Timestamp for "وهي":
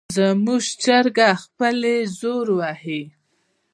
2.59-3.01